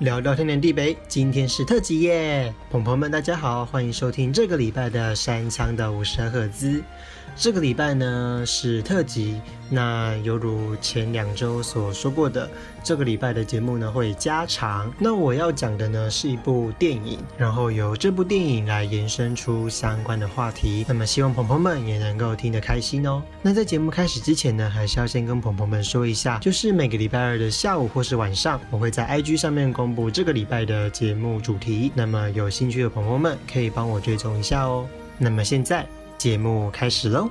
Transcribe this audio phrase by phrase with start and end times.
[0.00, 2.54] 聊聊天南地北，今天是特辑耶！
[2.70, 6.82] 朋友们，大家好，欢迎收听这个礼拜的山枪的五十赫兹。
[7.36, 9.40] 这个礼拜呢是特辑，
[9.70, 12.50] 那犹如前两周所说过的，
[12.82, 14.92] 这个礼拜的节目呢会加长。
[14.98, 20.84] 那我要讲的呢是一部电影，然后由这部电影来延伸出相关的话题。
[20.88, 23.22] 那么希望朋友们也能够听得开心哦。
[23.42, 31.90] 那在节目开始之前呢，还是要先跟朋友们说一下，就是每个礼拜二的下午或是晚上，我会在 IG 上面公布这个礼拜的节目主题。
[31.94, 34.88] 那么有兴趣的朋友们可以帮我追踪一下哦。
[35.18, 35.86] 那么现在。
[36.20, 37.30] 节目开始喽！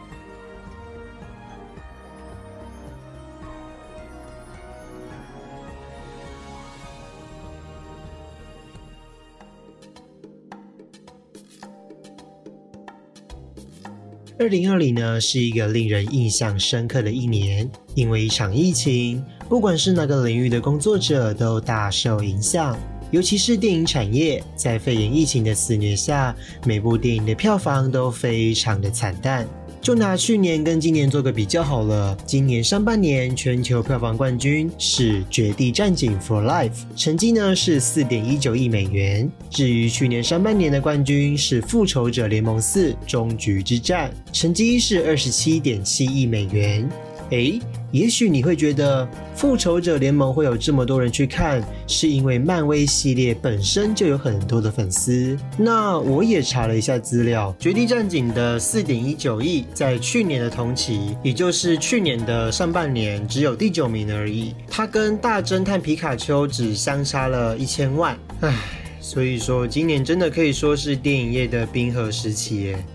[14.39, 22.77] 二零二零呢，是一个令人印象深刻的一年，因为一场疫情，不管是哪个领域的工作者都大受影响。
[23.09, 26.35] 尤其是电影产业，在肺炎疫情的肆虐下，
[26.67, 29.47] 每部电影的票房都非常的惨淡。
[29.81, 32.15] 就拿去年跟今年做个比较好了。
[32.27, 39.27] 今年上半年全球票房冠军是《绝地战警 For Life》，成绩呢是四点一九亿美元。
[39.49, 46.87] 至于去年上半年的冠军是《复仇者联盟四：终局之战》，成绩是二十七点七亿美元。
[47.31, 47.59] 诶，
[47.91, 55.37] 也许你会觉得《复仇者联盟》会有这么多人去看，是因为漫威系列本身就有很多的粉丝。
[55.57, 64.55] 那我也查了一下资料，《绝地战警》的四点一九亿，在去年的同期，也就是去年的上半年，只有第九名而已。
[64.67, 68.17] 它跟《大侦探皮卡丘》只相差了一千万。
[68.41, 68.55] 唉，
[68.99, 72.85] 所以说今年真的可以说是电影业的冰河时期耶。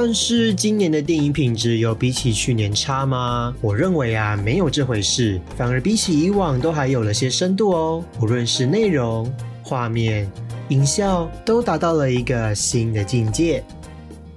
[0.00, 3.52] 但是今年的电影品质有比起去年差吗？
[3.60, 8.04] 我认为啊，没有这回事，反而比起以往都还有了些深度哦。
[8.20, 9.28] 无论是内容、
[9.60, 10.30] 画面、
[10.68, 13.60] 音效，都达到了一个新的境界。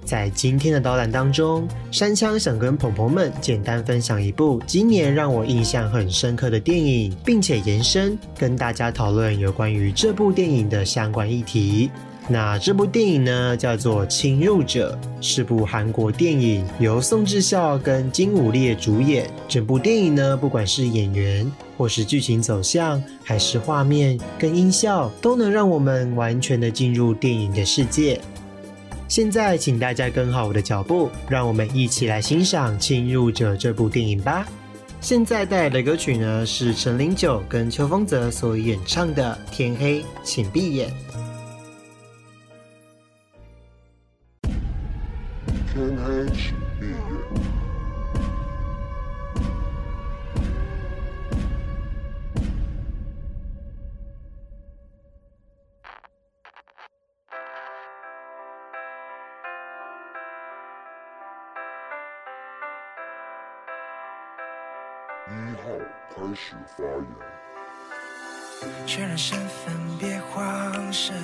[0.04, 11.88] 在今天的导览当中，山枪想跟朋友们简单分享一部今年让我印象很深刻的电影，并且延伸跟大家讨论有关于这部电影的相关议题。
[12.28, 19.28] 那这部电影呢，叫做《侵入者》，是部韩国电影，由宋智孝跟金武烈主演。
[19.48, 28.20] 整部电影呢，不管是演员，或是剧情走向，还是画面跟音效，都能让我们完全的进入电影的世界。
[29.08, 34.46] 现在，请大家跟好我的脚步，让我们一起来欣赏《侵入者》这部电影吧。
[35.00, 40.88] 现在带来的歌曲呢，是陈零九跟邱风泽所演唱的《天黑，请闭眼》。
[45.74, 45.76] 一
[65.56, 65.70] 号
[66.14, 67.06] 开始发言。
[68.86, 71.16] 确认身份，别慌神，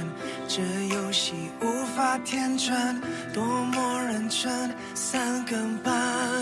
[0.49, 2.99] 这游戏无法天真，
[3.35, 5.93] 多么认真，三更半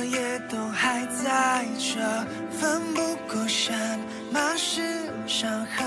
[0.09, 2.01] 夜都还在这，
[2.57, 3.77] 奋不顾身，
[4.31, 4.81] 满是
[5.27, 5.85] 伤痕，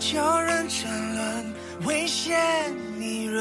[0.00, 1.54] 叫人沉沦，
[1.86, 3.40] 危险迷人，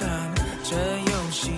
[0.00, 0.08] 看
[0.64, 1.50] 这游戏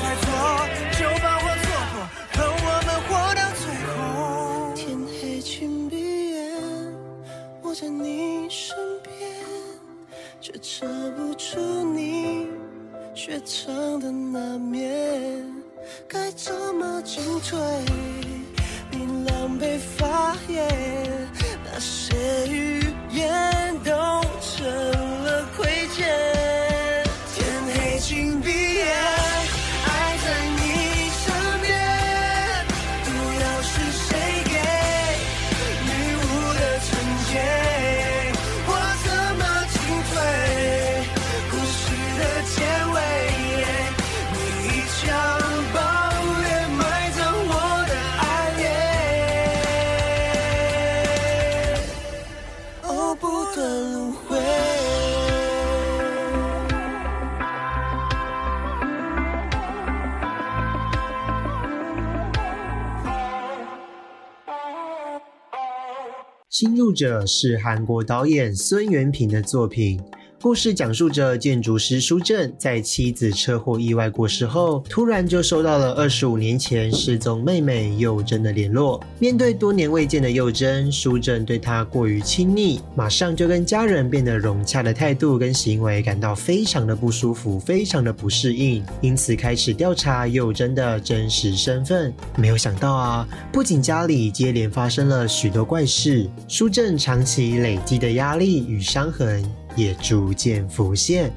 [0.00, 0.24] 猜错，
[0.98, 1.94] 就把我错过，
[2.38, 4.72] 让我们活到最后。
[4.74, 5.94] 天黑请闭
[6.32, 6.36] 眼，
[7.62, 9.12] 我在你身边，
[10.40, 11.60] 却测不出
[11.92, 12.48] 你
[13.14, 15.44] 雪藏的那面，
[16.08, 17.58] 该怎么进退？
[18.90, 20.66] 你狼狈发言，
[66.62, 70.00] 侵入者是韩国导演孙元平的作品。
[70.42, 79.00] 故事讲述着建筑师苏正在妻子车祸意外过世后，突然就收到了二十五年前失踪妹妹幼珍的联络。
[79.20, 92.12] 面对多年未见的幼珍，苏正对她过于亲昵，马上就跟家人变得融洽的态度跟行为感到非常的不舒服，非常的不适应，因此开始调查幼珍的真实身份。
[92.36, 99.40] 没有想到啊，不仅家里接连发生了许多怪事，苏正长期累积的压力与伤痕。
[99.76, 101.32] 也逐渐浮现。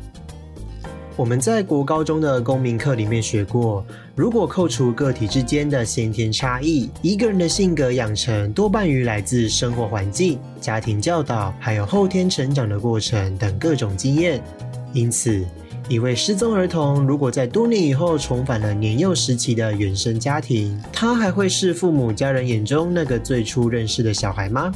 [1.18, 3.86] 我们在国高中的公民课里面学过，
[4.16, 14.44] 如果扣除个体之间的先天差异，一个人的性格养成多半于来自生活环境、家庭教导，还有后天成长的过程等各种经验。
[14.92, 15.46] 因此，
[15.88, 24.70] 一位失踪儿童如果在多年以后重返了年幼时期的原生家庭，他还会是父母家人眼中那个最初认识的小孩吗？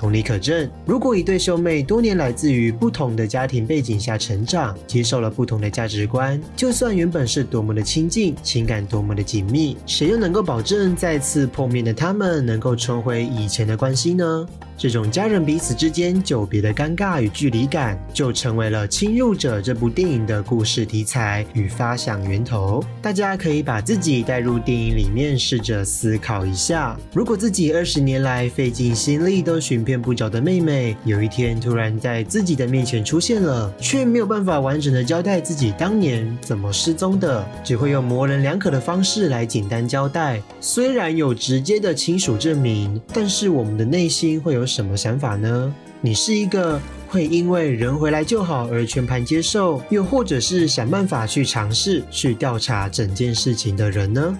[0.00, 14.46] 同理可证，如果一对兄妹多年来自于不同的家庭背景下成长，接受了不同的价值观，就算原本是多么的亲近，情感多么的紧密，谁又能够保证再次碰面的他们能够重回以前的关系呢？
[14.80, 22.82] 这种家人彼此之间久别的尴尬与距离感，就成为了《侵入者》这部电影的故事题材与发想源头。
[23.02, 40.40] 大家可以把自己带入电影里面，试着思考一下：如果自己二十年来费尽心力都寻遍不着的妹妹，有一天突然在自己的面前出现了，却没有办法完整的交代自己当年怎么失踪的，只会用模棱两可的方式来简单交代。
[40.58, 45.74] 虽然有直接的亲属证明，但是我们的内心会有什么想法呢？
[46.00, 54.38] 你是一个会因为人回来就好而全盘接受，又或者是想办法去尝试去调查整件事情的人呢？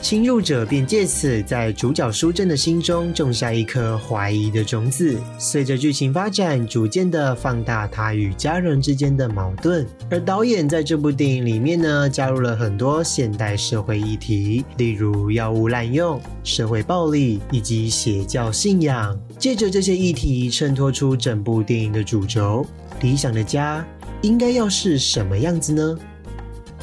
[0.00, 9.86] 侵入者便借此在主角书正的心中种下一颗怀疑的种子，随着剧情发展，逐渐的放大他与家人之间的矛盾。
[10.10, 19.16] 而导演在这部电影里面呢，加入了很多现代社会议题，例如药物滥用、社会暴力以及邪教信仰。
[19.38, 22.66] 借着这些议题，衬托出整部电影的主轴：
[23.02, 23.86] 理想的家
[24.22, 25.98] 应该要是什么样子呢？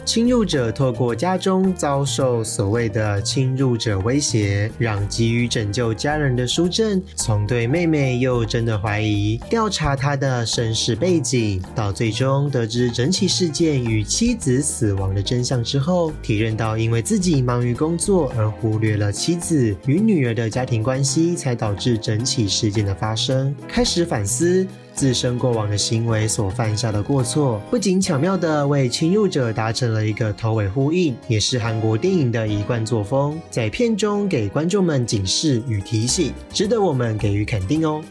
[0.07, 24.65] 侵入者透过家中遭受所谓的侵入者威胁，让急于拯救家人的书正从对妹妹又真的怀疑，调查她的身世背景，到最终得知整起事件与妻子死亡的真相之后，体认到因为自己忙于工作而忽略了妻子与女儿的家庭关系，才导致整起事件的发生，开始反思。
[24.97, 38.03] 自身过往的行为所犯下的过错，不仅巧妙地为侵入者达成了一个头尾呼应，也是韩国电影的一贯作风，在片中给观众们警示与提醒，值得我们给予肯定哦。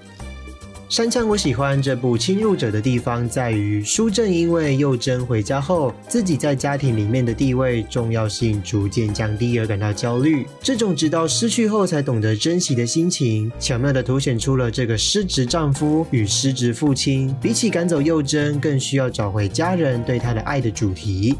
[0.88, 10.46] 山枪，我喜欢这部《侵入者》的地方在于，书正因为幼珍回家后，自己在家庭里面的地位重要性逐渐降低而感到焦虑。
[10.62, 21.34] 这种直到失去后才懂得珍惜的心情，巧妙地凸显出了这个失职丈夫与失职父亲，比起赶走幼珍，更需要找回家人对他的爱的主题。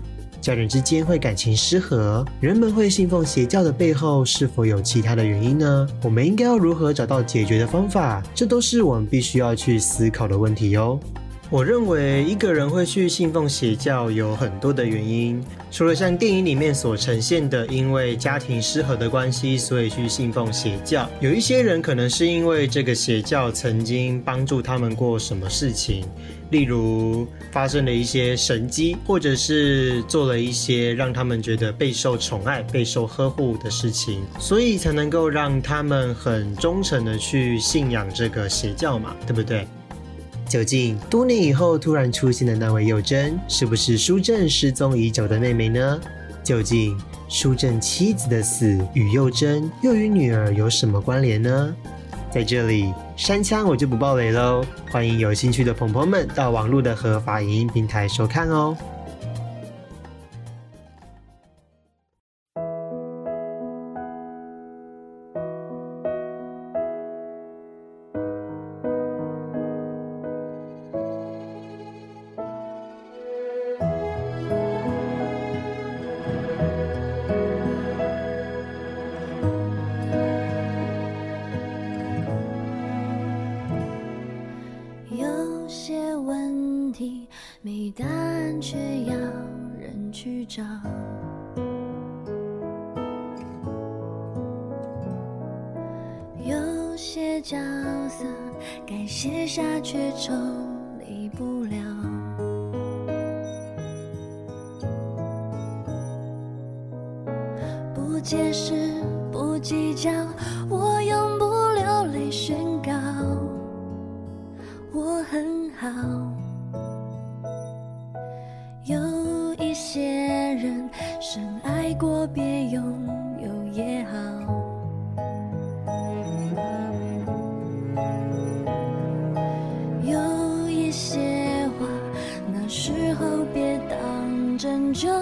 [0.46, 5.88] 家人之间会感情失和，人们会信奉邪教的背后是否有其他的原因呢？
[6.04, 8.22] 我们应该要如何找到解决的方法？
[8.32, 11.00] 这都是我们必须要去思考的问题哟。
[11.48, 21.08] 我认为一个人会去信奉邪教有很多的原因，除了像电影里面所呈现的，因为家庭失和的关系，所以去信奉邪教。
[21.20, 26.04] 有一些人可能是因为这个邪教曾经帮助他们过什么事情，
[26.50, 39.64] 例如发生了一些神迹，或者是做了一些让他们觉得备受宠爱、备受呵护的事情，所以才能够让他们很忠诚的去信仰这个邪教嘛，对不对？
[40.48, 46.00] 究竟多年以后突然出现的那位幼珍，是不是书正失踪已久的妹妹呢？
[46.44, 46.96] 究竟
[47.28, 51.74] 书正妻子的死与幼珍又与女儿有什么关联呢？
[52.30, 58.76] 在这里，山枪我就不爆雷喽，欢迎有兴趣的朋友们到网络的合法影音平台收看哦。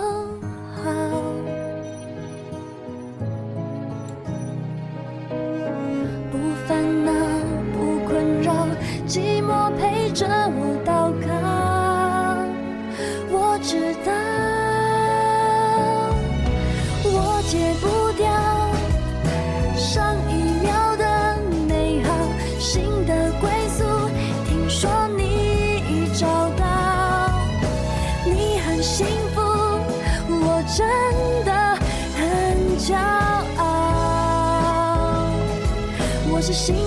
[0.05, 1.64] 好。
[36.55, 36.84] 是心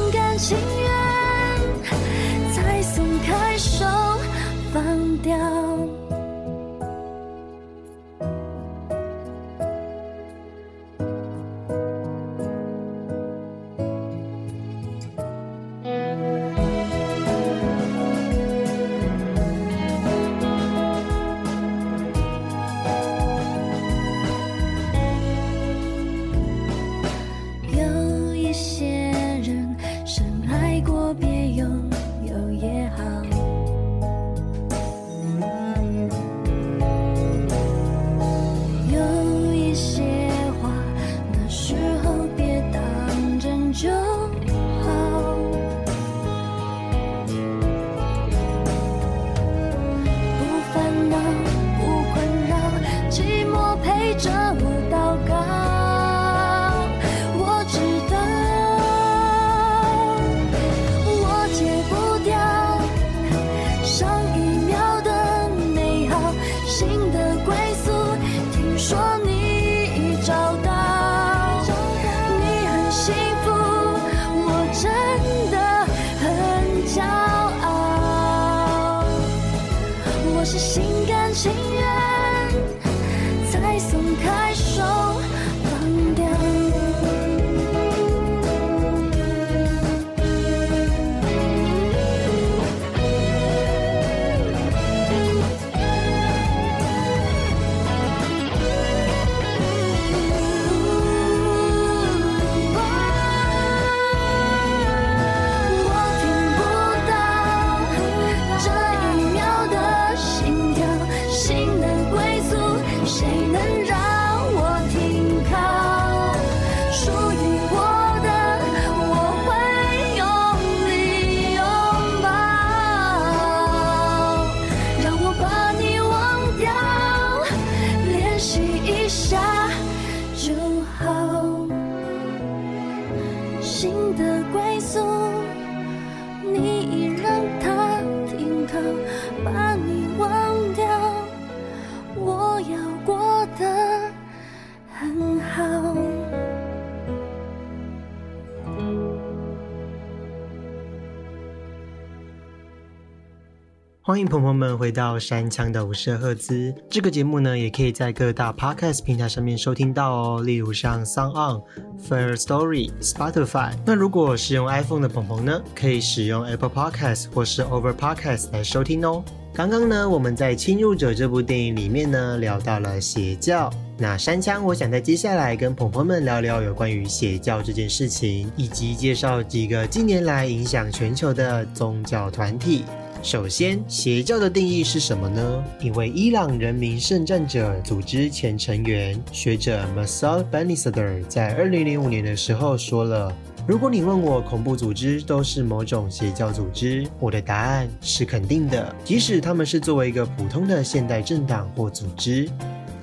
[154.18, 156.74] 欢迎朋友们回到山枪的五十赫兹。
[156.90, 161.62] 这个节目呢，也可以在各大 podcast 平台上面收听到哦，例如像 Sound On、
[162.02, 163.74] First Story、Spotify。
[163.86, 169.24] 那如果使用 iPhone 的朋友呢，可以使用 Apple Podcast 或是 Over Podcast 来收听哦。
[169.54, 173.72] 刚刚呢，我们在《侵入者》这部电影里面呢，聊到了邪教。
[174.00, 182.84] 那山枪，我想在接下来跟朋友们聊聊有关于邪教这件事情，以及介绍几个近年来影响全球的宗教团体。
[183.28, 185.62] 首先，邪教的定义是什么呢？
[185.82, 193.30] 一位伊朗人民圣战者组织前成员学者 Masoud Banisadr 在二零零五年的时候说了
[193.68, 202.50] ：“如果你问我恐怖组织都是某种邪教组织，我的答案是肯定的，即使他们是作为一个普通的现代政党或组织。”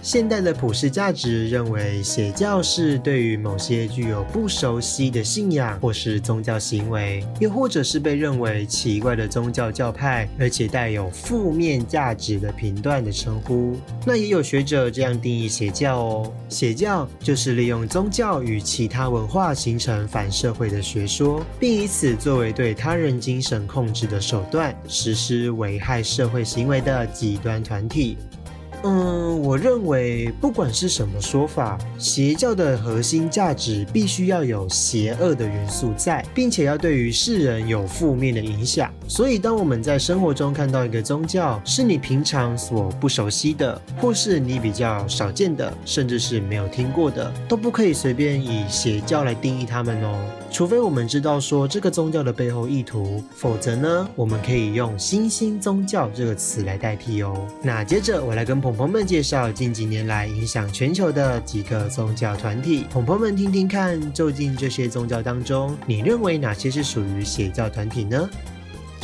[0.05, 13.79] 现代的普世价值认为，邪教是对于某些具有不熟悉的信仰或是宗教行为，又或者是被认为奇怪的宗教教派，而且带有负面价值的评断的称呼。
[14.05, 28.19] 那也有学者这样定义邪教哦：邪教就是利用宗教与其他文化形成反社会的学说，并以此作为对他人精神控制的手段，实施危害社会行为的极端团体。
[28.87, 38.93] 嗯，我认为不管是什么说法，邪教的核心价值必须要有邪恶的元素在，并且要对于世人有负面的影响。
[39.09, 50.15] 所以，当我们在生活中看到一个宗教是你平常所不熟悉的，或是你比较少见的，甚至是没有听过的，都不可以随便以邪教来定义他们哦。
[50.55, 57.49] 除非我们知道说这个宗教的背后意图，否则呢，我们可以用新兴宗教这个词来代替哦。
[57.61, 68.31] 那接着我来跟朋友们介绍近几年来影响全球的几个宗教团体，朋友们听听看，究竟这些宗教当中，你认为哪些是属于邪教团体呢？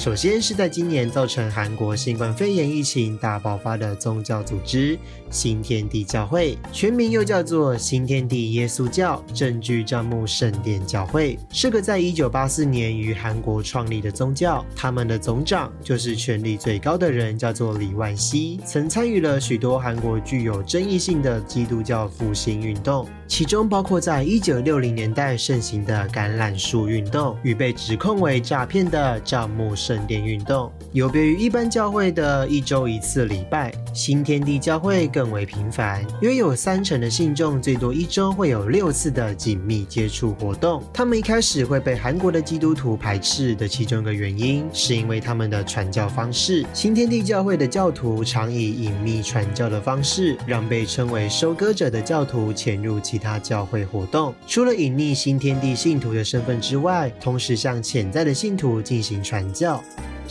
[0.00, 14.64] 首先是在今年造成韩国新冠肺炎疫情大爆发的宗教组织新天地教会，全名又叫做新天地耶稣教证据账目圣殿教会，是个在一九八四年于韩国创立的宗教。
[14.74, 29.74] 他们的总长就是权力最高的人，叫做李万熙，曾参与了许多韩国具有争议性的基督教复兴运动，其中包括在一九六零年代盛行的橄榄树运动与被指控为诈骗的账目。
[29.76, 40.82] 圣殿运动有别于一般教会的一周一次礼拜，新天地教会更为频繁，约有三成的信众最多一周会有六次的紧密接触活动。
[40.92, 46.66] 他们一开始会被韩国的基督徒排斥的其中一个原因，是因为他们的传教方式。
[46.74, 54.35] 新天地教会的教徒常以隐秘传教的方式，让被称为收割者的教徒潜入其他教会活动。
[54.46, 59.80] 除了隐匿新天地信徒的身份之外，同时向潜在的信徒进行传教。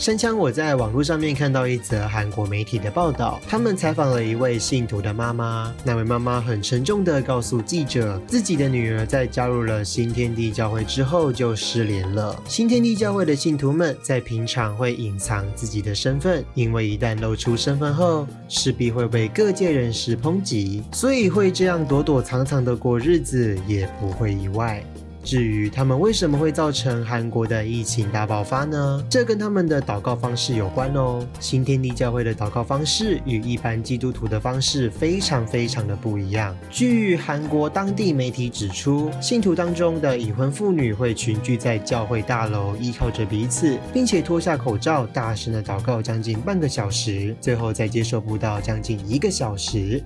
[0.00, 5.74] 山枪，我在网络上面看到一则韩国媒体的报道，他们采访了一位信徒的妈妈。
[5.84, 12.34] 那位妈妈很沉重的告诉记者，自己的女儿在加入了新天地教会之后就失联了。
[12.48, 24.82] 新天地教会的信徒们在平常会隐藏自己的身份，因为一旦露出身份后，势必会被各界人士抨击，所以会这样躲躲藏藏的过日子也不会意外。
[25.22, 29.04] 至于他们为什么会造成韩国的疫情大爆发呢？
[29.08, 31.26] 这跟他们的祷告方式有关哦。
[31.38, 36.56] 新天地教会的祷告方式与一般基督徒的方式非常非常的不一样。
[36.70, 50.02] 据韩国当地媒体指出，信徒当中的已婚妇女会群聚在教会大楼，依靠着彼此，并且脱下口罩，大声的祷告将近半个小时，最后再接受布道将近一个小时。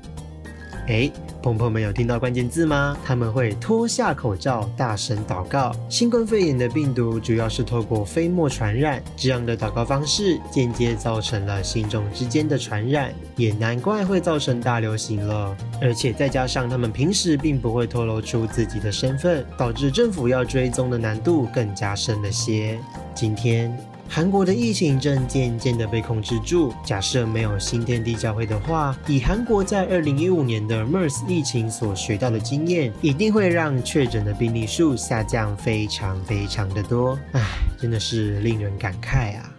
[0.87, 1.11] 哎，
[1.42, 2.94] 朋友们有听到关键字吗？
[3.03, 5.75] 他们会脱下口罩，大声祷告。
[5.88, 15.57] 新冠肺炎的病毒主要是透过飞沫传染，这样的祷告方式间接造成了信众之间的传染，也难怪会造成大流行了。
[15.81, 22.79] 而且再加上他们平时并不会透露出自己的身份，导致政府要追踪的难度更加深了些。
[23.14, 23.75] 今天。
[24.09, 26.73] 韩国的疫情正渐渐的被控制住。
[26.85, 37.19] 假设没有新天地教会的话，以韩国在二零一五年的 MERS 疫情所学到的经验，一定会让确诊的病例数下降非常非常的多。
[37.33, 37.43] 唉，
[37.79, 39.51] 真的是令人感慨啊！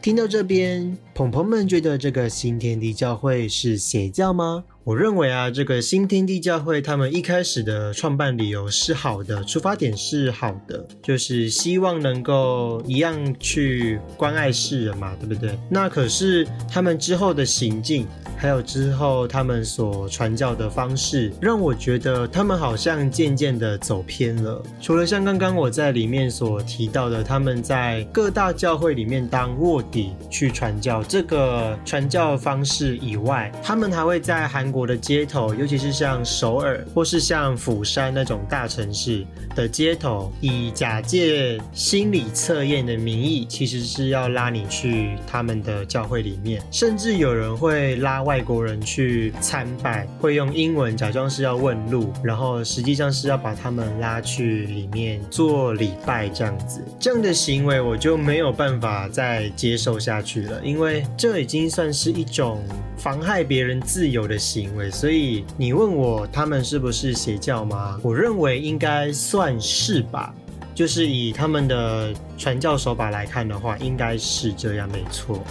[0.00, 4.64] 听到这边，鹏鹏们觉得这个新天地教会是邪教吗？
[4.90, 15.56] 我认为啊，这个新天地教会他们一开始的创办理由是好的，出发点是好的，就是希望能够一样去关爱世人嘛，对不对？
[15.68, 18.04] 那可是他们之后的行径，
[18.40, 24.62] 还有之后他们所传教的方式，让我觉得他们好像渐渐的走偏了。
[24.80, 39.22] 除了像刚刚我在里面所提到的，他们在各大教会里面当卧底去传教这个传教方式以外，他们还会在韩国的街头，尤其是像首尔或是像釜山那种大城市
[39.54, 56.80] 的街头，以假借心理测验的名义，其实是要拉你去他们的教会里面，甚至有人会拉外国人去参拜，会用英文假装是要问路，然后实际上是要把他们拉去里面做礼拜这样子。
[57.00, 62.62] 这样的行为我就没有办法再接受下去了，因为这已经算是一种
[62.96, 64.88] 妨害别人自由的行为。
[64.88, 67.98] 所以你问我他们是不是邪教吗？
[68.00, 70.32] 我认为应该算是吧。
[70.72, 75.42] 就是以他们的传教手法来看的话，应该是这样，没错。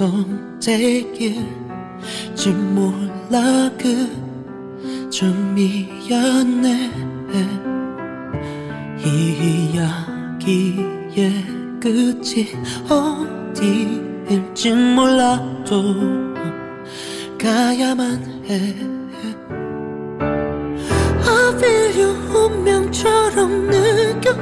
[0.00, 1.44] 선택일지
[2.72, 6.90] 몰라 그저 미안해
[9.04, 11.44] 이 이야기의
[11.78, 12.48] 끝이
[12.88, 15.74] 어디일지 몰라도
[17.38, 18.74] 가야만 해.
[21.94, 24.34] you 운명처럼 느껴.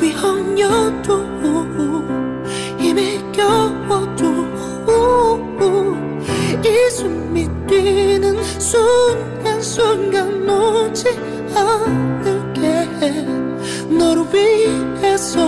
[0.00, 1.32] 위험여도
[2.92, 4.22] 이미 겨워도
[6.62, 11.08] 이 숨이 뛰는 순간순간 놓지
[11.56, 13.22] 않을게.
[13.88, 15.40] 너를 위해서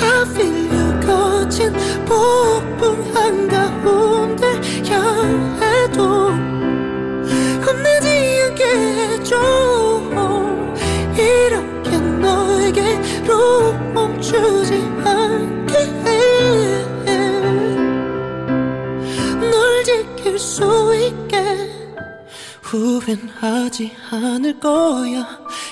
[0.00, 1.74] I feel you 거친
[2.06, 2.82] 폭풍
[3.14, 4.46] 한가운데
[4.88, 6.30] 향해도
[7.62, 8.06] 겁내지
[8.48, 9.36] 않게 해줘.
[11.14, 14.90] 이렇게 너에게로 멈추지
[22.72, 25.26] 후회하지 않을 거야.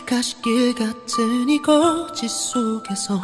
[0.05, 3.21] 가시길 같은 이 거짓 속에서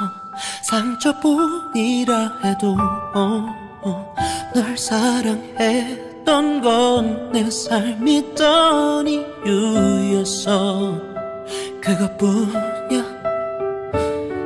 [0.64, 2.76] 상처뿐이라 해도
[3.14, 3.46] 어,
[3.82, 4.14] 어,
[4.54, 10.98] 널 사랑했던 건 내 삶이던 이유였어.
[11.82, 13.04] 그것뿐이야.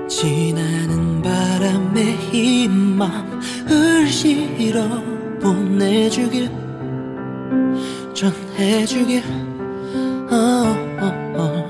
[0.08, 4.82] 지나는 바람에 이 맘을 실어
[5.40, 6.50] 보내주길
[8.20, 9.22] 전해주길.
[10.30, 10.36] 어,
[11.00, 11.66] 어, 어.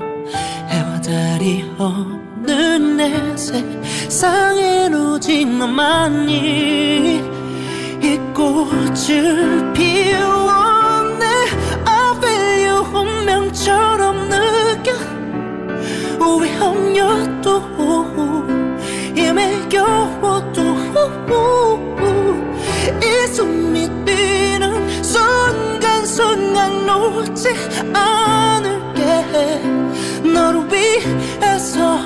[0.67, 7.21] 해와 달이 없는 내 세상엔 오직 너만이
[8.03, 11.25] 이 꽃을 피웠네
[11.85, 14.91] I feel you 운명처럼 느껴.
[16.19, 17.61] 위험여도
[19.15, 20.61] 이미 겨워도
[23.01, 25.21] 이 숨이 뛰는 순
[26.21, 27.49] 간순간 놓지
[27.93, 29.01] 않을게.
[30.23, 31.97] 너를 위해서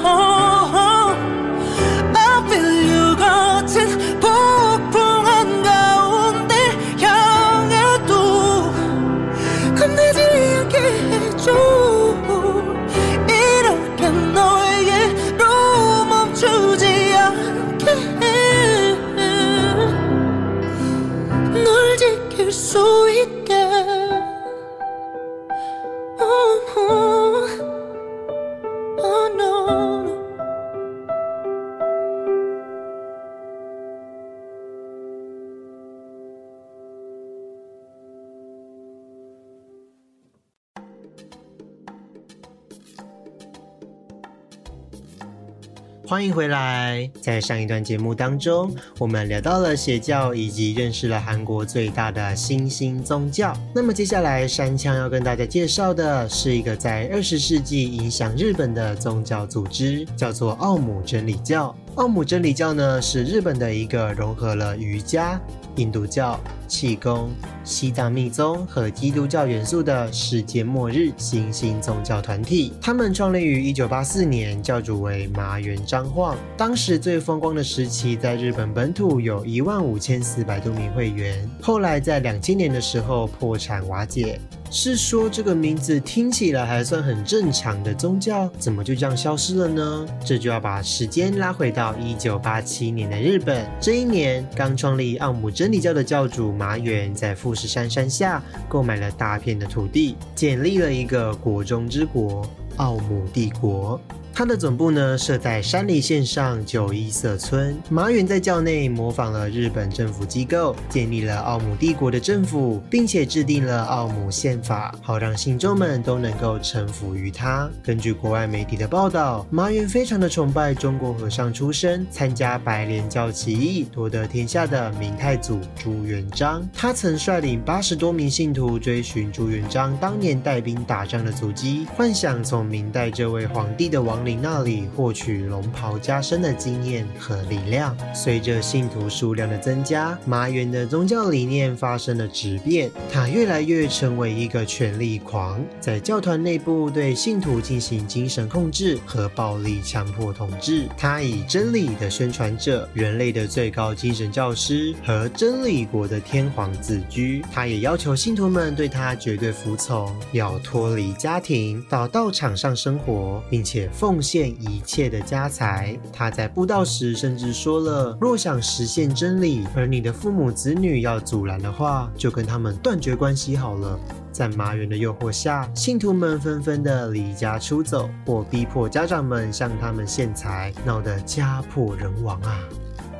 [46.16, 47.12] 欢迎回来！
[47.20, 53.54] 在上一段节目当中，我们聊到了邪教，以及认识了韩国最大的新兴宗教。
[53.74, 61.76] 那么接下来，山枪要跟大家介绍的是一个在二十世纪影响日本的宗教组织，叫做奥姆真理教。
[61.96, 65.40] 奥姆真理教呢，是日本的一个融合了瑜伽、
[65.78, 67.32] 印度教、气功、
[67.64, 72.74] 西藏密宗和基督教元素的世界末日新兴宗教团体。
[72.82, 76.36] 他们创立于一九八四年，教主为麻原彰晃。
[76.58, 81.50] 当时最风光的时期，在日本本土有一万五千四百多名会员。
[81.62, 84.38] 后来在两千年的时候破产瓦解。
[84.72, 90.06] 是说这个名字听起来还算很正常的宗教，怎么就这样消失了呢？
[90.26, 93.66] 这就要把时间拉回到一九八七年的日本。
[93.80, 102.46] 这一年，刚创立奥姆真理教的教主麻原在富士山山下购买了大片的土地，建立了一个国中之国——
[102.78, 104.00] 奥姆帝国。
[104.38, 107.74] 它的总部呢设在山梨县上九一色村。
[107.90, 117.70] 麻原在教内模仿了日本政府机构，建立了奥姆帝国的政府，并且制定了奥姆宪法，好让信众们都能够臣服于他。
[117.82, 126.68] 根据国外媒体的报道，麻原非常的崇拜中国和尚出身，参加白莲教起义夺得天下的明太祖朱元璋。
[126.74, 134.25] 他曾率领八十多名信徒追寻朱元璋当年带兵打仗的足迹，幻想从明代这位皇帝的王。
[134.26, 137.96] 领那里获取龙袍加身的经验和力量。
[138.14, 142.90] 随着信徒数量的增加，麻原的宗教理念发生了质变。
[143.12, 150.88] 他越来越成为一个权力狂，在教团内部对信徒进行精神控制和暴力强迫统治。
[150.98, 157.46] 他以真理的宣传者、人类的最高精神教师和真理国的天皇自居。
[157.54, 164.15] 他也要求信徒们对他绝对服从，要脱离家庭，到道场上生活，并且奉。
[164.16, 166.00] 贡献一切的家财。
[166.14, 174.00] 他在布道时甚至说了：“若想实现真理，而你的父母子女要阻拦的话，就跟他们断绝关系好了。”
[174.32, 182.58] 在麻原的诱惑下，信徒们纷纷的离家出走，或逼迫家长们向他们献财，闹得家破人亡啊！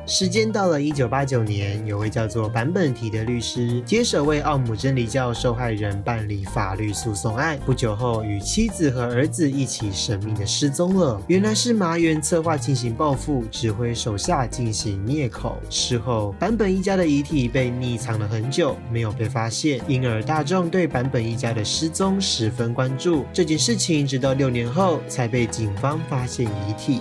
[0.08, 7.58] 时间到了一九八九年，有位叫做坂本提的律师接手为奥姆真理教受害人办理法律诉讼案。
[7.66, 11.20] 不久后，与妻子和儿子一起神秘的失踪了。
[11.26, 15.56] 原来是麻原策划进行报复，指挥手下进行灭口。
[15.68, 23.24] 事后，坂本一家的遗体被匿藏了很久，没有被发现，因而大众对坂本一家的失踪十分关注。
[23.32, 27.00] 这件事情直到六年后才被警方发现遗体。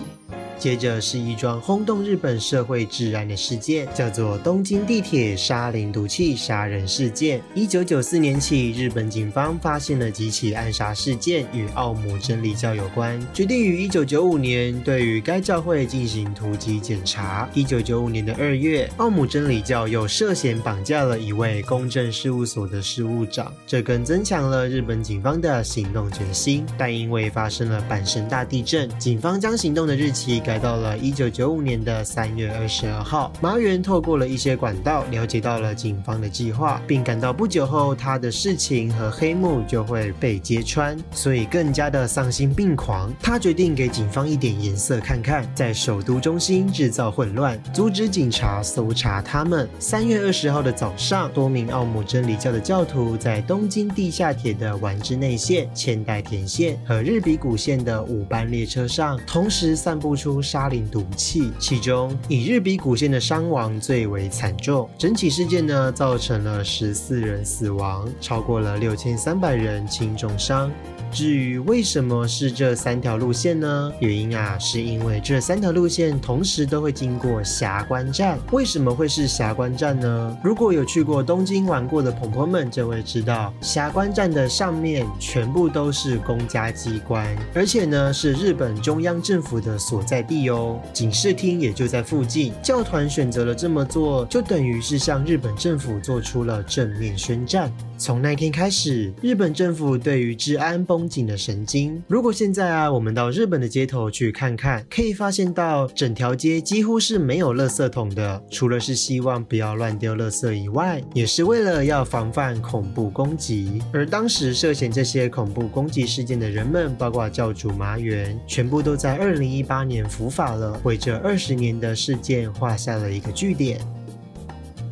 [0.57, 7.41] 接着是一桩轰动日本社会治安的事件，叫做东京地铁沙林毒气杀人事件。
[7.53, 17.49] 一九九四年起，日本警方发现了几起暗杀事件与奥姆真理教有关，决定于一九九五年对于该教会进行突击检查。
[17.53, 26.65] 一九九五年的二月，奥姆真理教又涉嫌绑架了一位公证事务所的事务长，这更增强了日本警方的行动决心。
[26.77, 30.41] 但因为发生了阪神大地震，警方将行动的日期。
[30.45, 43.11] 改到了一九九五年的三月二十二号，麻原透过了一些管道了解到了警方的计划，并感到不久后他的事情和黑幕就会被揭穿，所以更加的丧心病狂。
[43.19, 49.67] 他决定给警方一点颜色看看，在首都中心制造混乱，阻止警察搜查他们。
[49.79, 60.34] 三月二十号的早上，多名奥姆真理教的教徒在东京地下铁的丸之内线、千代田线和日比谷线的五班列车上，同时散布出。
[60.41, 64.89] 沙林毒气，其中以日比谷线的伤亡最为惨重。
[64.97, 70.71] 整起事件呢，造成了十四人死亡，超过了六千三百人轻重伤。
[71.11, 73.91] 至于为什么是这三条路线呢？
[73.99, 78.37] 原因啊，是因为这三条路线同时都会经过霞关站。
[78.51, 80.37] 为什么会是霞关站呢？
[80.43, 90.79] 如果有去过东京玩过的朋友们就会知道，霞关站的上面全部都是公家机关，而且呢是日本中央政府的所在地哦。
[90.91, 92.53] 警视厅也就在附近。
[92.61, 97.71] 教团选择了这么做，就等于是向日本政府做出了正面宣战。
[97.97, 102.03] 从那天开始，日本政府对于治安绷紧了神经。
[102.07, 108.41] 如果现在啊，我们到日本的街头去看看，可以发现到整条街几乎是没有垃圾桶的。
[108.49, 113.81] 除了是希望不要乱丢垃圾以外，也是为了要防范恐怖攻击。
[113.93, 123.81] 而当时涉嫌这些恐怖攻击事件的人们，包括教主麻原，全部都在二零一八年伏法了，为这二十年的事件画下了一个句点。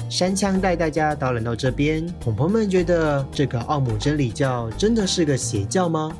[0.09, 6.11] 山枪带大家导览到这边，朋友们觉得这个奥姆真理教真的是个邪教吗？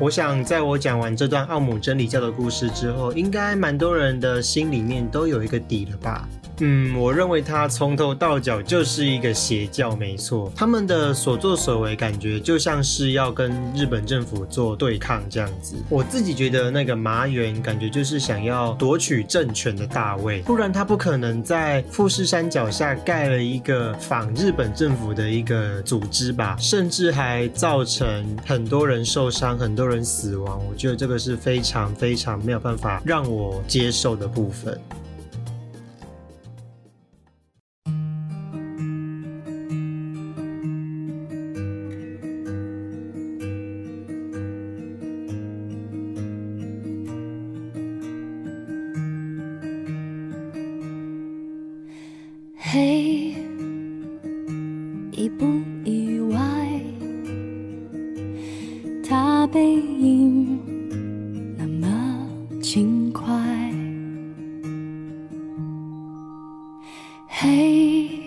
[0.00, 6.26] 我想在我讲完这段奥姆真理教的故事之后，应该蛮多人的心里面都有一个底了吧。
[6.60, 10.52] 嗯，我认为他从头到脚就是一个邪教，没错。
[10.56, 15.76] 他们的所作所为，感觉就像是要跟日本政府做对抗这样子。
[15.88, 30.60] 我自己觉得那个麻原，感觉就是想要夺取政权的大位，不然他不可能在富士山脚下盖了一个仿日本政府的一个组织吧，甚至还造成很多人受伤，很多人死亡。
[30.68, 34.76] 我觉得这个是非常非常没有办法让我接受的部分。
[67.40, 68.17] Hey.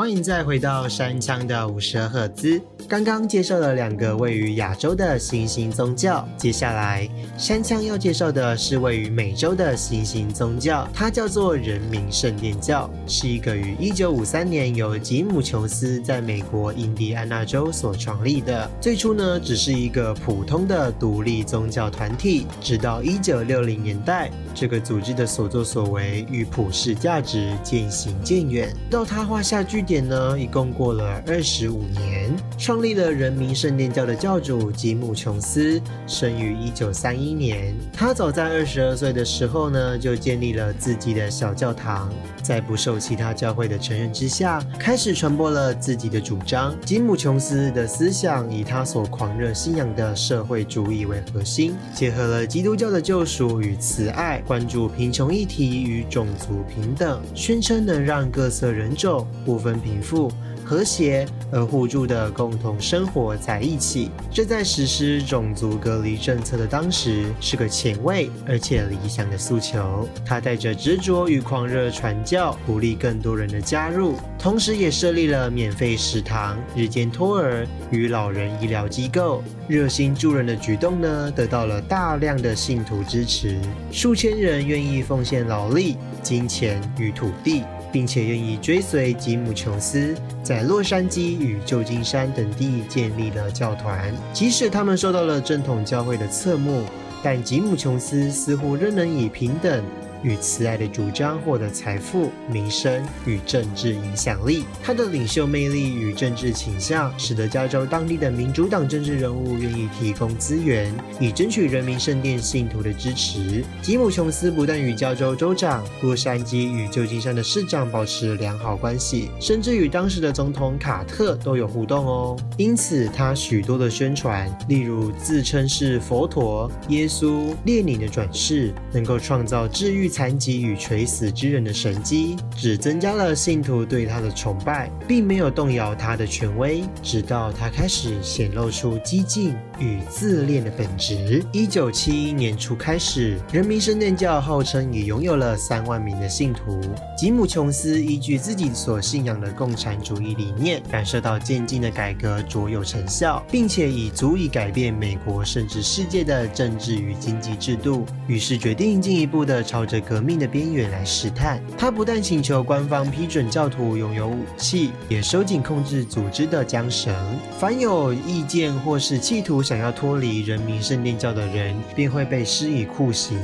[0.00, 2.58] 欢迎再回到山枪的五十赫兹，
[2.90, 18.68] 刚刚介绍了两个位于亚洲的新兴宗教，接下来山枪要介绍的是位于美洲的新兴宗教，它叫做人民圣殿教，是一个于1953年由吉姆·琼斯在美国印第安纳州所创立的。
[18.80, 28.74] 最初呢，只是一个普通的独立宗教团体，直到1960年代，这个组织的所作所为与普世价值渐行渐远。
[28.90, 32.34] 到他画下句点呢，一共过了二十五年。
[32.58, 37.74] 创立了人民圣殿教的教主吉姆·琼斯，生于一九三一年。
[37.92, 42.12] 他早在二十二岁的时候呢，就建立了自己的小教堂，
[42.42, 46.74] 在不受其他教会的承认之下，开始传播了自己的主张。
[46.80, 60.30] 吉姆·琼斯的思想以他所狂热信仰的社会主义为核心，结合了基督教的救赎与慈爱，关注贫穷议题与种族平等，宣称能让各色人种不分贫富。
[60.70, 70.08] 和谐而互助的共同生活在一起，这在实施种族隔离政策的当时是个前卫而且理想的诉求。
[70.24, 79.42] 他带着执着与狂热传教，鼓励更多人的加入，同时也设立了免费食堂、日间托儿与老人医疗机构。
[79.66, 83.58] 热心助人的举动呢，得到了大量的信徒支持，
[83.90, 87.64] 数千人愿意奉献劳力、金钱与土地。
[87.92, 94.14] 并且愿意追随吉姆·琼斯，在洛杉矶与旧金山等地建立了教团。
[94.32, 96.82] 即使他们受到了正统教会的侧目，
[97.22, 99.84] 但吉姆·琼斯似乎仍能以平等。
[100.22, 104.64] 与慈爱的主张获得财富、名声与政治影响力。
[104.82, 113.64] 他的领袖魅力与政治倾向，使得加州当地的民主党政治人物愿意提供资源，以争取人民圣殿信徒的支持。
[113.80, 122.36] 吉姆·琼斯不但与加州州长、洛杉矶与旧金山的市长保持良好关系，甚至与当时的总统卡特都有互动哦。
[122.58, 130.09] 因此，他许多的宣传，例如自称是佛陀、耶稣、列宁的转世，能够创造治愈。
[130.10, 136.82] 残疾与垂死之人的神迹，只增加了信徒对他的崇拜，并没有动摇他的权威。
[137.02, 141.44] 直到他开始显露出激进与自恋的本质。
[141.52, 146.80] 一九七一年初开始，人民圣殿教号称已拥有了三万名的信徒。
[147.16, 159.98] 吉姆·琼斯依据自己所信仰的共产主义理念，感受到渐进的改革卓有成效，并且已足以改变美国甚至世界的政治与经济制度，于是决定进一步的朝着。
[160.10, 161.62] 革命的边缘来试探。
[161.78, 167.14] 他不但请求官方批准教徒拥有武器，也收紧控制组织的缰绳。
[167.58, 173.38] 凡有意见或是企图想要脱离人民圣殿教的人，便会被施以酷刑。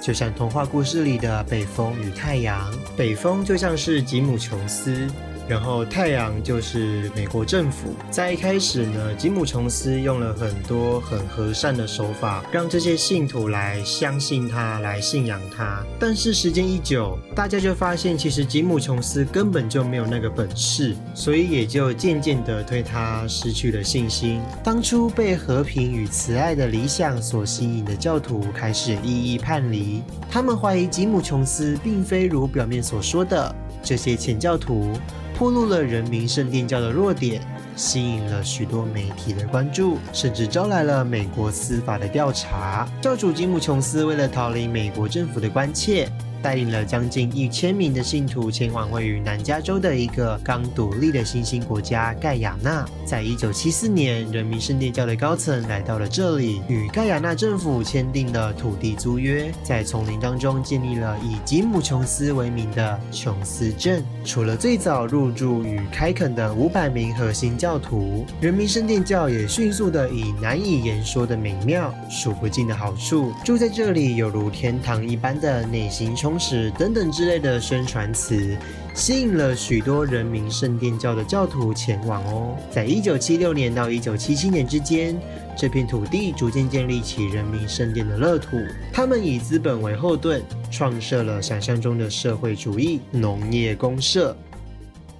[0.00, 5.06] 就像童话故事里的北风与太阳，北风就像是吉姆·琼斯。
[5.50, 7.92] 然后太阳就是美国政府。
[8.08, 15.84] 在一开始呢，吉姆·琼斯用了很多很和善的手法，让这些信徒来相信他，来信仰他。
[15.98, 24.40] 但是时间一久，大家就发现，其实吉姆·琼斯根本就没有那个本事，所以也就渐渐的对他失去了信心。
[24.62, 34.92] 当初被和平与慈爱的理想所吸引的教徒开始一一叛离，他们怀疑吉姆·琼斯并非如表面所说的这些前教徒。
[35.40, 37.40] 暴露了人民圣殿教的弱点，
[37.74, 42.86] 吸引了许多媒体的关注，甚至招来了美国司法的调查。
[43.00, 46.06] 教主吉姆·琼斯为了逃离美国政府的关切。
[46.42, 52.86] 带领了将近一千名的信徒前往位于南加州的一个刚独立的新兴国家盖亚纳。
[53.04, 64.02] 在一九七四年，人民圣殿教的高层来到了这里，与盖亚纳政府签订了土地租约，在丛林当中建立了以吉姆·琼斯为名的琼斯镇。
[64.24, 76.29] 除了最早入住与开垦的五百名核心教徒，人民圣殿教也迅速的以难以言说的美妙、数不尽的好处，住在这里犹如天堂一般的内心充。
[76.30, 78.56] 同时，等等之类的宣传词，
[78.94, 82.56] 吸引了许多人民圣殿教的教徒前往哦。
[82.70, 85.20] 在一九七六年到一九七七年之间，
[85.56, 88.56] 这片土地逐渐建立起人民圣殿的乐土。
[88.92, 94.36] 他们以资本为后盾，创设了想象中的社会主义农业公社。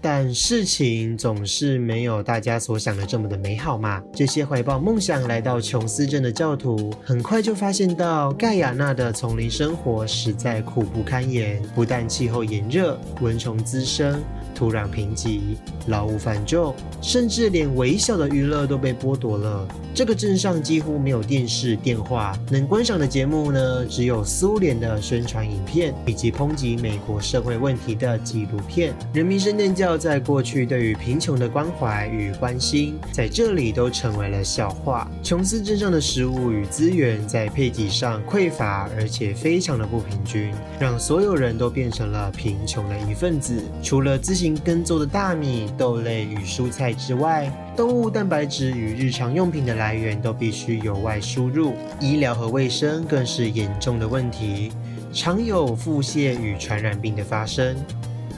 [0.01, 4.03] 但事情总是没有大家所想的这么的美好嘛。
[4.15, 14.23] 这些怀抱梦想来到琼斯镇的教徒，很快就发现到盖亚纳的丛林生活实在苦不堪言，不但气候炎热，蚊虫滋生。
[14.53, 15.41] 土壤贫瘠，
[15.87, 19.67] 劳务繁重，甚至连微小的娱乐都被剥夺了。
[19.95, 28.95] 这个镇上几乎没有电视、电话，能观赏的节目呢，只有苏联的宣传影片以及抨击美国社会问题的纪录片。
[29.15, 35.11] 人民圣殿教在过去对于贫穷的关怀与关心，在这里都成为了笑话。
[35.23, 43.63] 琼斯镇上的食物与资源在配给上匮乏，而且非常的不平均，让所有人都变成了贫穷的一份子。
[43.83, 54.73] 除了自行耕作的大米、豆类与蔬菜之外，动物蛋白质与日常用品的来源都必须由外输入，医疗和卫生更是严重的问题。
[55.13, 57.75] 常有腹泻与传染病的发生。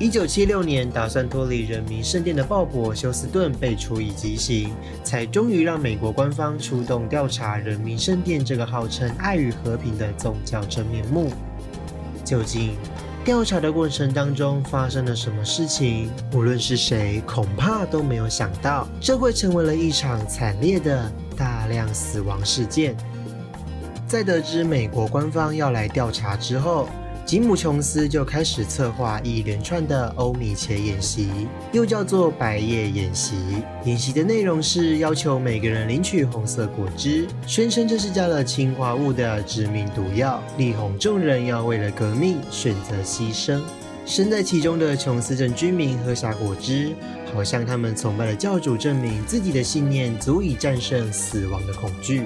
[0.03, 4.73] 一九七六年，打算脱离人民圣殿的鲍勃·休斯顿被处以极刑，
[5.05, 11.31] 才终于让美国官方出动调查人民圣殿这个号称爱与和平的宗教真面目。
[12.25, 12.75] 究竟
[13.25, 16.11] 调查的过程当中发生了什么事情？
[16.33, 22.97] 无论是谁，恐怕都没有想到，这会成为了一场惨烈的大量死亡事件。
[24.09, 26.89] 在得知美国官方要来调查之后，
[27.25, 31.31] 吉姆·琼斯就开始策划一连串的欧米茄演习，
[31.73, 33.37] 又叫做白夜演习。
[33.85, 43.63] 演习的内容是要求每个人领取红色果汁，宣称这是加了氰化物的致命毒药，力哄众人要为了革命选择牺牲。
[44.05, 46.93] 身在其中的琼斯镇居民喝下果汁，
[47.33, 52.25] 好像他们崇拜的教主证明自己的信念足以战胜死亡的恐惧。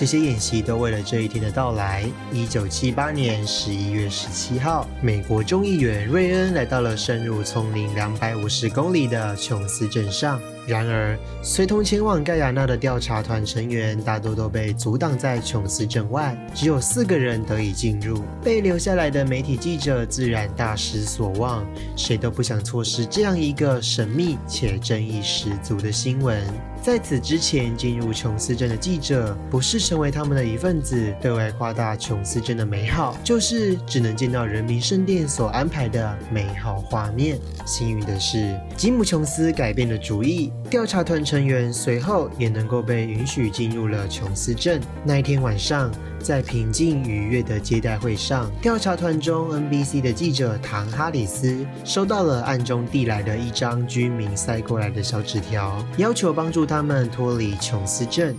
[0.00, 2.10] 这些演习都为了这一天的到来。
[2.32, 10.40] 一九七八年十一月十七号，美国众议员瑞恩来到了深入丛林两百五十公里的琼斯镇上。
[10.70, 18.22] 然而，随同前往盖亚纳的调查团成员大多都被阻挡在琼斯镇外，只有四个人得以进入。
[18.40, 21.66] 被留下来的媒体记者自然大失所望，
[21.96, 26.40] 谁都不想错失这样一个神秘且争议十足的新闻。
[26.80, 37.38] 在此之前，进入琼斯镇的记者不是成为他们的一份子，对外夸大琼斯镇的美好，就是只能见到人民圣殿所安排的美好画面。
[37.66, 44.80] 幸运的是，吉姆·琼斯改变了主意，调查团成员随后也能够被允许进入了琼斯镇。
[45.04, 45.90] 那一天晚上，
[46.20, 56.60] 在平静愉悦的接待会上，调查团中 NBC 的记者唐·哈里斯收到了暗中递来的一张居民塞过来的小纸条，要求帮助。
[56.70, 58.36] 他们脱离琼斯镇，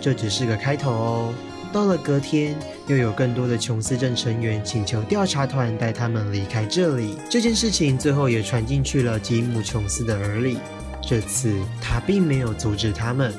[0.00, 1.34] 这只是个开头哦。
[1.70, 2.56] 到了隔天，
[2.86, 7.16] 又有更多的琼斯镇成员请求调查团带他们离开这里。
[7.28, 10.56] 这件事情最后也传进去了吉姆·琼斯的耳里。
[11.10, 13.32] 这次他并没有阻止他们。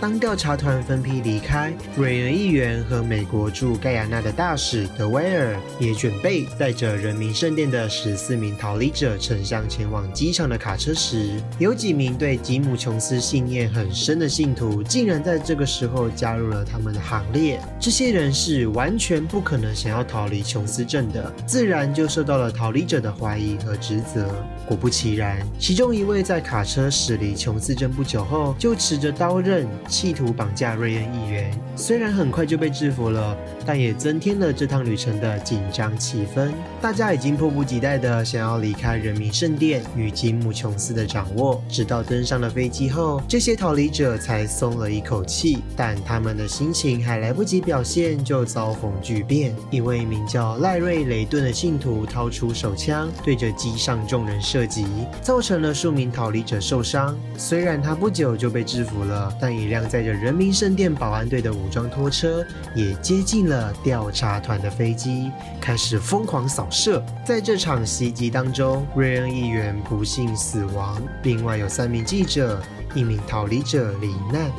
[0.00, 17.60] 当调查团分批离开，瑞恩议员和美国驻盖亚纳的大使德威尔也准备带着人民圣殿的十四名逃离者乘上前往机场的卡车时，有几名对吉姆·琼斯信念很深的信徒竟然在这个时候加入了他们的行列。
[17.78, 24.34] 这些人是完全不可能想要逃离琼斯镇的，自然就受到了逃离者的怀疑和指责。
[24.64, 29.68] 果不其然，其中一位在卡车驶离琼斯镇不久后，就持着刀刃。
[29.90, 31.50] 企图绑架瑞恩议员，
[31.80, 36.50] 虽然很快就被制服了，但也增添了这趟旅程的紧张气氛。
[36.80, 41.62] 大家已经迫不及待地想要离开人民圣殿与吉姆·琼斯的掌握。
[41.70, 45.58] 直到登上了飞机后，这些逃离者才松了一口气。
[45.74, 49.54] 但他们的心情还来不及表现，就遭逢巨变。
[49.70, 54.86] 一位名叫赖瑞·雷顿的信徒掏出手枪，对着机上众人射击，
[55.22, 57.18] 造成了数名逃离者受伤。
[57.38, 59.80] 虽然他不久就被制服了，但一辆。
[59.90, 62.44] 载着人民圣殿保安队的武装拖车
[62.74, 67.02] 也接近了调查团的飞机，开始疯狂扫射。
[67.24, 72.60] 在这场袭击当中，瑞恩议员不幸死亡，另外有三名记者、
[72.94, 74.50] 一名逃离者罹难。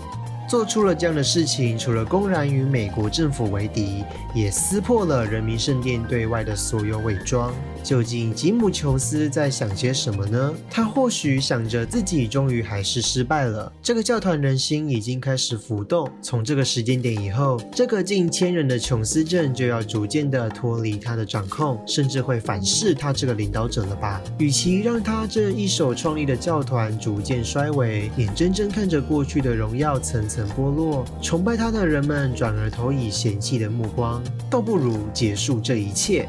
[0.50, 4.04] 做出了这样的事情，除了公然与美国政府为敌，
[4.34, 7.54] 也撕破了人民圣殿对外的所有伪装。
[7.84, 10.54] 究竟吉姆·琼斯在想些什么呢？
[10.70, 13.72] 他或许想着自己终于还是失败了。
[13.82, 16.10] 这个教团人心已经开始浮动。
[16.22, 24.22] 从这个时间点以后，这个近千人的琼斯镇就要逐渐的脱离他的掌控，甚至会反噬他这个领导者了吧？
[24.38, 36.28] 与其让他这一手创立的教团逐渐衰微，眼睁睁看着过去的荣耀层层剥落，崇拜他的人们转而投以嫌弃的目光，倒不如结束这一切。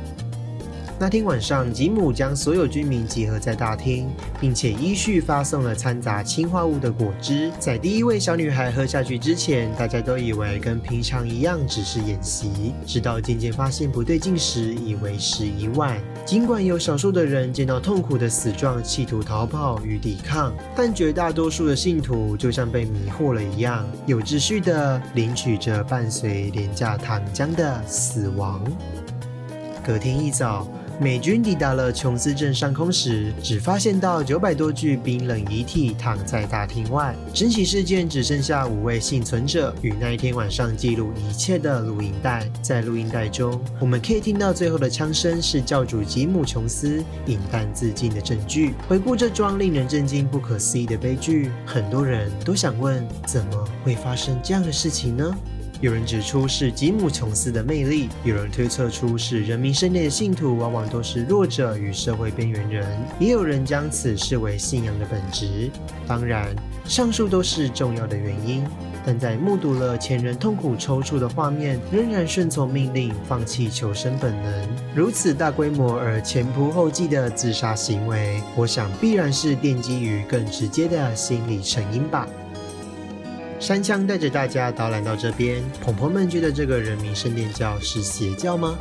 [1.02, 4.08] 那天晚上，吉姆将所有居民集合在大厅，
[4.40, 7.50] 并且依序发送了掺杂氰化物的果汁。
[7.58, 12.72] 在第一位小女孩喝下去之前，大家都以为跟平常一样，只是演习。
[12.86, 16.00] 直到渐渐发现不对劲时，以为时已晚。
[16.24, 28.62] 尽管有少数的人见到痛苦的死状，企图逃跑与抵抗，但绝大多数的信徒就像被迷惑了一样，有秩序地领取着伴随廉价糖浆的死亡。
[29.84, 30.64] 隔天一早。
[31.00, 37.14] 美军抵达了琼斯镇上空时，只发现到九百多具冰冷遗体躺在大厅外。
[37.34, 42.48] 整起事件只剩下五位幸存者与那一天晚上记录一切的录音带。
[42.62, 48.74] 在录音带中，我们可以听到最后的枪声是教主吉姆·琼斯饮弹自尽的证据。
[48.86, 55.34] 回顾这桩令人震惊、不可思议的悲剧，很多人都想问：怎么会发生这样的事情呢？
[55.82, 62.86] 有人指出是吉姆·琼斯的魅力，有人推测出是人民圣殿的信徒往往都是弱者与社会边缘人，
[63.18, 65.68] 也有人将此视为信仰的本质。
[66.06, 66.54] 当然，
[66.84, 68.64] 上述都是重要的原因，
[69.04, 82.28] 但在目睹了前人痛苦抽搐的画面，仍然顺从命令，放弃求生本能，如此大规模而前仆后继的自杀行为，我想必然是奠基于更直接的心理成因吧。
[83.62, 88.76] 山枪带着大家导览到这边，朋朋们觉得这个人民圣殿教是邪教吗？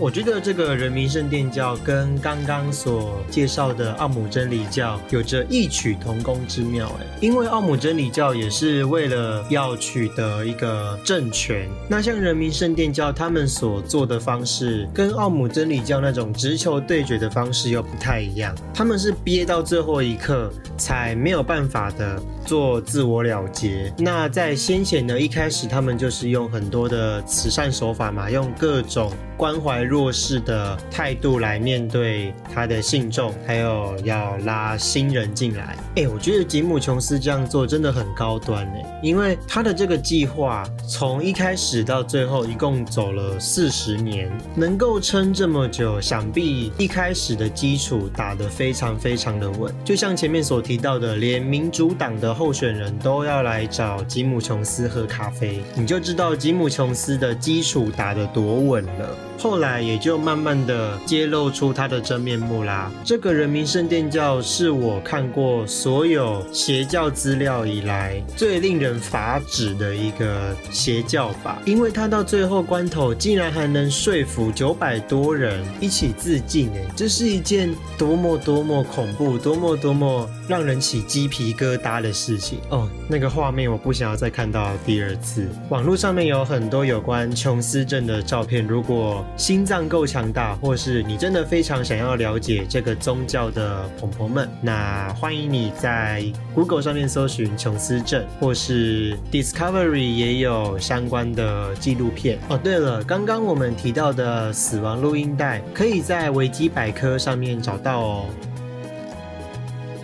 [0.00, 23.92] 我觉得这个人民圣殿教跟刚刚所介绍的奥姆真理教有着异曲同工之妙，哎，因为奥姆真理教也是为了要取得一个政权，那像人民圣殿教他们所做的方式，跟奥姆真理教那种直球对决的方式又不太一样，他们是憋到最后一刻才没有办法的做自我了结。
[23.98, 29.87] 那在先前呢，一开始他们就是用很多的慈善手法嘛，用各种关怀。
[29.88, 35.76] 弱势的态度来面对他的信众，还有要拉新人进来。
[35.96, 49.74] 哎，我觉得吉姆·琼斯这样做真的很高端哎，因为他的这个计划从一开始到最后一共走了四十年，能够撑这么久，想必一开始的基础打得非常非常的稳。
[49.84, 59.27] 就像前面所提到的，连民主党的候选人都要来找吉姆·琼斯喝咖啡，你就知道吉姆·琼斯的基础打得多稳了。
[59.38, 59.68] 后来。
[59.78, 62.90] 也就慢慢的揭露出他的真面目啦。
[63.04, 82.88] 这个人民圣殿教是我看过所有邪教资料以来最令人发指的一个邪教吧，因为他到最后关头竟然还能说服九百多人一起自尽，哎，这是一件多么多么恐怖、多么多么让人起鸡皮疙瘩的事情哦。
[83.08, 85.48] 那个画面我不想要再看到第二次。
[85.70, 96.24] 网络上面有很多有关琼斯镇的照片，如果心脏够强大，或是你真的非常想要了解这个宗教的朋朋们，那欢迎你在
[96.54, 102.58] Google 上面搜寻琼斯镇，或是 Discovery 也有相关的纪录片哦。
[102.58, 108.26] 对了，刚刚我们提到的死亡录音带，可以在维基百科上面找到哦。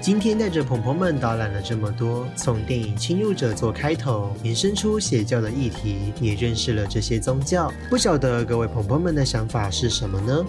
[0.04, 7.72] 今天带着朋朋们导览了这么多，从电影《侵入者》做开头，延伸出邪教的议题，也认识了这些宗教。
[7.88, 10.44] 不晓得各位朋朋们的想法是什么呢？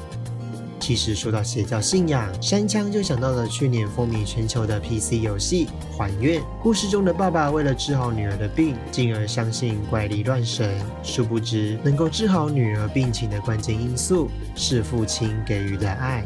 [0.77, 6.41] 其实说到邪教信仰，山枪就想到了去年风靡全球的 PC 游戏《还愿》。
[6.61, 10.69] 故事中的爸爸为了治好女儿的病，进而相信怪力乱神。
[11.01, 16.25] 殊不知，能够治好女儿病情的关键因素是父亲给予的爱。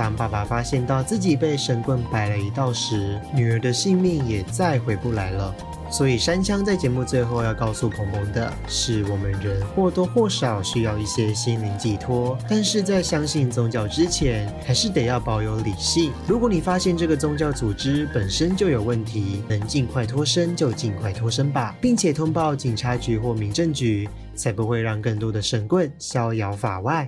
[0.00, 5.54] 当爸爸发现到自己被神棍摆了一道时，女儿的性命也再回不来了。
[5.90, 16.10] 所以山枪在节目最后要告诉鹏鹏的是，我们人或多或少需要一些心灵寄托，但是在相信宗教之前，还是得要保有理性。
[16.26, 27.06] 如果你发现这个宗教组织本身就有问题，能尽快脱身就尽快脱身吧，并且通报警察局或民政局，才不会让更多的神棍逍遥法外。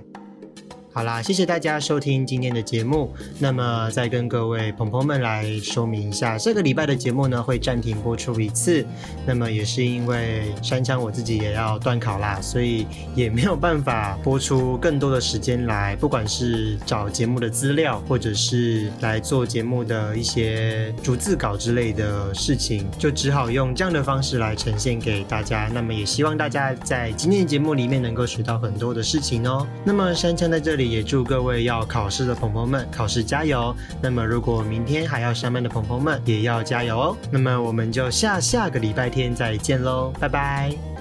[0.95, 3.11] 好啦，谢谢大家收听今天的节目。
[3.39, 8.85] 那么再跟各位朋朋们来说明一下，这个礼拜的节目呢会暂停播出一次。
[9.25, 12.85] 那么也是因为山枪我自己也要断考啦，所以
[13.15, 25.67] 也没有办法播出更多的时间来，不管是找节目的资料，或者是来做节目的一些逐字稿之类的事情，就只好用这样的方式来呈现给大家。
[25.73, 29.65] 那么也希望大家在今天的节目里面能够学到很多的事情哦。
[29.83, 30.82] 那么山枪在这里。
[30.85, 33.75] 也祝各位要考试的朋友们考试加油。
[34.01, 37.17] 那么，如果明天还要上班的朋友们也要加油哦。
[37.31, 40.92] 那么，我们就下下个礼拜天再见喽，拜拜。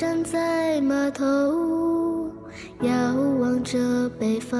[0.00, 1.26] 站在码头，
[2.80, 2.90] 遥
[3.38, 4.56] 望着北方，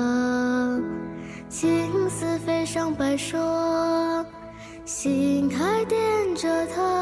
[1.49, 4.26] 青丝飞上白霜，
[4.84, 5.99] 心还惦
[6.34, 6.99] 着他，